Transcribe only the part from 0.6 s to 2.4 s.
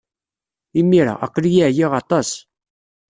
Imir-a, aql-iyi ɛyiɣ aṭas.